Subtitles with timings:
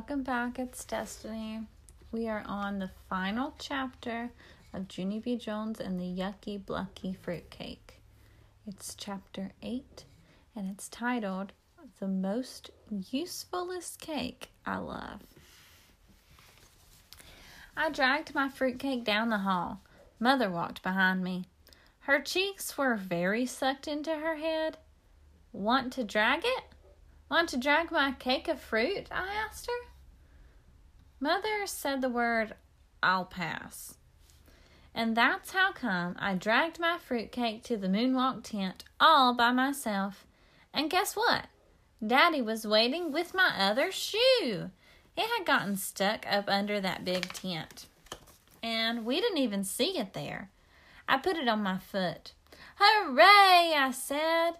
[0.00, 0.58] Welcome back.
[0.58, 1.60] It's Destiny.
[2.10, 4.30] We are on the final chapter
[4.72, 5.36] of Junie B.
[5.36, 8.00] Jones and the Yucky Blucky Fruitcake.
[8.66, 10.04] It's chapter 8
[10.56, 11.52] and it's titled
[12.00, 12.70] The Most
[13.10, 15.20] Usefulest Cake I Love.
[17.76, 19.82] I dragged my fruitcake down the hall.
[20.18, 21.44] Mother walked behind me.
[22.00, 24.78] Her cheeks were very sucked into her head.
[25.52, 26.64] Want to drag it?
[27.30, 29.06] Want to drag my cake of fruit?
[29.12, 29.90] I asked her.
[31.20, 32.54] Mother said the word,
[33.02, 33.94] I'll pass.
[34.94, 40.26] And that's how come I dragged my fruitcake to the moonwalk tent all by myself.
[40.72, 41.46] And guess what?
[42.04, 44.70] Daddy was waiting with my other shoe.
[45.16, 47.86] It had gotten stuck up under that big tent.
[48.62, 50.50] And we didn't even see it there.
[51.06, 52.32] I put it on my foot.
[52.76, 54.52] Hooray, I said.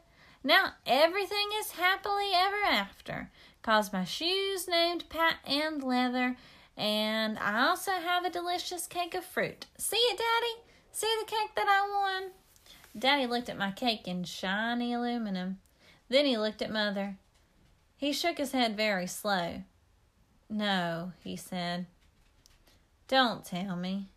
[0.45, 3.31] Now everything is happily ever after,
[3.63, 6.37] cause my shoes named Pat and Leather,
[6.77, 9.67] and I also have a delicious cake of fruit.
[9.77, 10.63] See it, Daddy?
[10.93, 12.31] See the cake that I won?
[12.99, 15.59] Daddy looked at my cake in shiny aluminum.
[16.09, 17.17] Then he looked at Mother.
[17.97, 19.63] He shook his head very slow.
[20.49, 21.87] No, he said.
[23.07, 24.09] Don't tell me.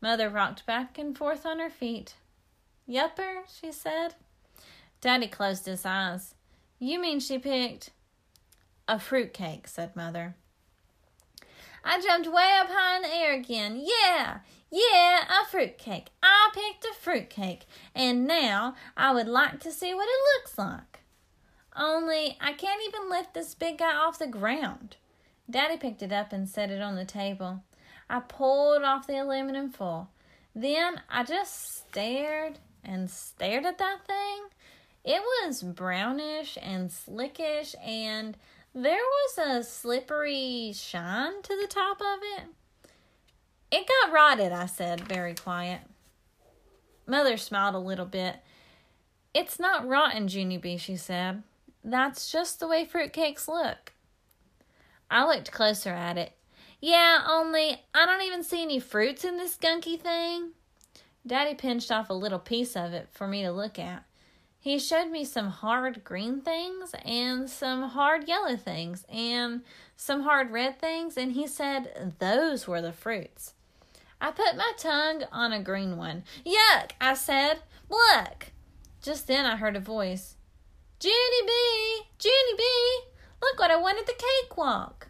[0.00, 2.14] Mother rocked back and forth on her feet.
[2.88, 4.14] Yupper, she said.
[5.00, 6.34] Daddy closed his eyes.
[6.78, 7.90] You mean she picked
[8.88, 10.34] a fruitcake, said Mother.
[11.84, 13.82] I jumped way up high in the air again.
[13.84, 14.38] Yeah,
[14.70, 16.08] yeah, a fruitcake.
[16.22, 21.00] I picked a fruitcake, and now I would like to see what it looks like.
[21.74, 24.96] Only I can't even lift this big guy off the ground.
[25.50, 27.62] Daddy picked it up and set it on the table.
[28.08, 30.10] I pulled off the aluminum foil.
[30.54, 34.42] Then I just stared and stared at that thing
[35.04, 38.36] it was brownish and slickish, and
[38.74, 42.44] there was a slippery shine to the top of it.
[43.70, 45.80] It got rotted, I said, very quiet.
[47.06, 48.36] Mother smiled a little bit.
[49.34, 51.42] It's not rotten, Junie B, she said.
[51.82, 53.92] That's just the way fruitcakes look.
[55.10, 56.32] I looked closer at it.
[56.80, 60.50] Yeah, only I don't even see any fruits in this gunky thing.
[61.26, 64.04] Daddy pinched off a little piece of it for me to look at.
[64.62, 69.62] He showed me some hard green things and some hard yellow things and
[69.96, 73.54] some hard red things, and he said those were the fruits.
[74.20, 76.22] I put my tongue on a green one.
[76.46, 77.62] Yuck, I said.
[77.90, 78.52] Look.
[79.02, 80.36] Just then I heard a voice.
[81.02, 82.64] Junie B, Junie B,
[83.42, 84.14] look what I won at the
[84.44, 85.08] cakewalk.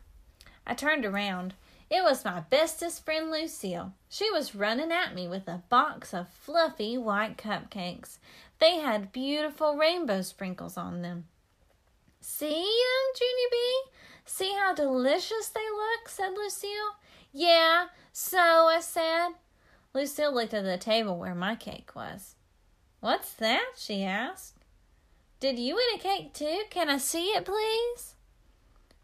[0.66, 1.52] I turned around.
[1.90, 3.92] It was my bestest friend Lucille.
[4.08, 8.16] She was running at me with a box of fluffy white cupcakes.
[8.62, 11.24] They had beautiful rainbow sprinkles on them.
[12.20, 13.82] See them, Junie B?
[14.24, 16.08] See how delicious they look?
[16.08, 16.94] said Lucille.
[17.32, 19.30] Yeah, so I said.
[19.92, 22.36] Lucille looked at the table where my cake was.
[23.00, 23.72] What's that?
[23.76, 24.64] she asked.
[25.40, 26.62] Did you win a cake too?
[26.70, 28.14] Can I see it, please?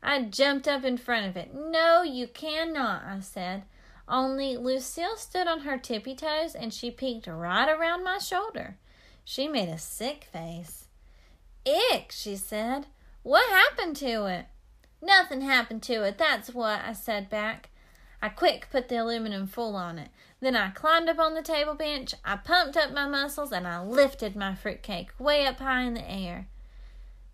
[0.00, 1.52] I jumped up in front of it.
[1.52, 3.64] No, you cannot, I said.
[4.08, 8.76] Only Lucille stood on her tippy toes and she peeked right around my shoulder.
[9.31, 10.87] She made a sick face.
[11.66, 12.87] Ick, she said.
[13.22, 14.47] What happened to it?
[15.03, 17.69] Nothing happened to it, that's what, I said back.
[18.22, 20.09] I quick put the aluminum foil on it.
[20.41, 23.83] Then I climbed up on the table bench, I pumped up my muscles, and I
[23.83, 26.47] lifted my fruitcake way up high in the air.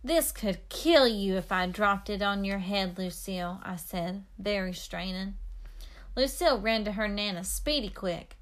[0.02, 4.72] This could kill you if I dropped it on your head, Lucille, I said, very
[4.72, 5.34] straining.
[6.16, 8.34] Lucille ran to her Nana speedy quick.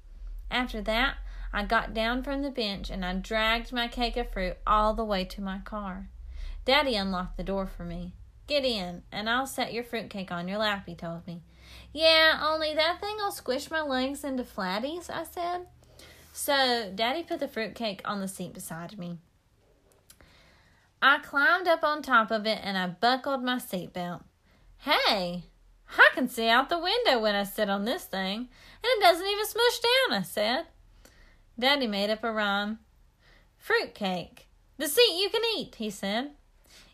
[0.49, 1.17] After that,
[1.53, 5.05] I got down from the bench and I dragged my cake of fruit all the
[5.05, 6.09] way to my car.
[6.65, 8.13] Daddy unlocked the door for me.
[8.47, 11.43] Get in, and I'll set your fruitcake on your lap, he told me.
[11.93, 15.67] Yeah, only that thing'll squish my legs into flatties, I said.
[16.33, 19.19] So Daddy put the fruitcake on the seat beside me.
[21.01, 24.23] I climbed up on top of it and I buckled my seatbelt.
[24.79, 25.43] Hey,
[25.97, 28.49] I can see out the window when I sit on this thing, and
[28.83, 30.65] it doesn't even smush down, I said.
[31.57, 32.79] Daddy made up a rhyme.
[33.57, 34.47] Fruit cake.
[34.77, 36.31] The seat you can eat, he said.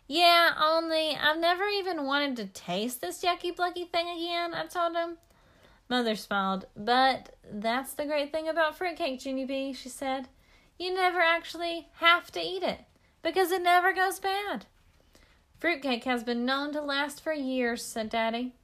[0.06, 4.96] Yeah, only I've never even wanted to taste this yucky blucky thing again, I told
[4.96, 5.18] him.
[5.88, 6.66] Mother smiled.
[6.76, 10.28] But that's the great thing about fruitcake, Junie B, she said.
[10.78, 12.80] You never actually have to eat it
[13.22, 14.66] because it never goes bad.
[15.58, 18.54] Fruitcake has been known to last for years, said Daddy.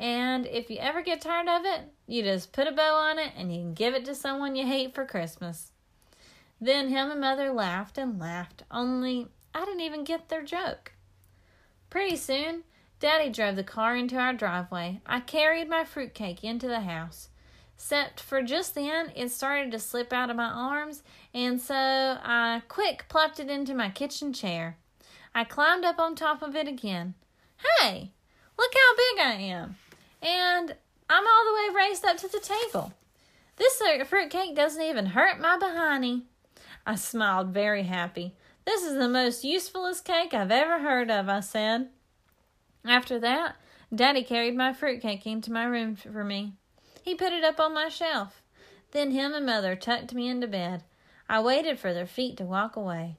[0.00, 3.32] And if you ever get tired of it, you just put a bow on it
[3.36, 5.72] and you can give it to someone you hate for Christmas.
[6.58, 10.92] Then him and mother laughed and laughed, only I didn't even get their joke.
[11.90, 12.64] Pretty soon,
[12.98, 15.02] Daddy drove the car into our driveway.
[15.04, 17.28] I carried my fruitcake into the house.
[17.74, 21.02] Except for just then, it started to slip out of my arms,
[21.34, 24.76] and so I quick plopped it into my kitchen chair.
[25.34, 27.14] I climbed up on top of it again.
[27.78, 28.12] Hey,
[28.58, 29.76] look how big I am!
[30.22, 30.76] And
[31.08, 32.92] I'm all the way raised up to the table.
[33.56, 36.22] This fruitcake doesn't even hurt my behindy.
[36.86, 38.34] I smiled very happy.
[38.64, 41.88] This is the most usefulest cake I've ever heard of, I said.
[42.86, 43.56] After that,
[43.94, 46.54] Daddy carried my fruitcake into my room for me.
[47.02, 48.42] He put it up on my shelf.
[48.92, 50.84] Then him and Mother tucked me into bed.
[51.28, 53.16] I waited for their feet to walk away.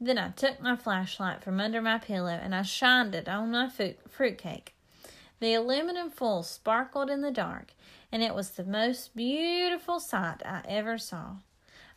[0.00, 3.70] Then I took my flashlight from under my pillow and I shined it on my
[4.08, 4.74] fruitcake.
[5.40, 7.72] The aluminum foil sparkled in the dark,
[8.10, 11.36] and it was the most beautiful sight I ever saw.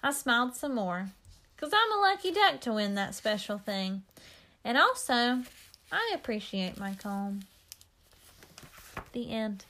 [0.03, 1.09] I smiled some more,
[1.57, 4.03] 'cause I'm a lucky duck to win that special thing.
[4.63, 5.43] And also,
[5.91, 7.41] I appreciate my comb.
[9.13, 9.65] The end.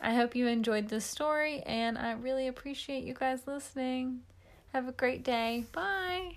[0.00, 4.22] I hope you enjoyed this story, and I really appreciate you guys listening.
[4.72, 5.66] Have a great day.
[5.72, 6.36] Bye.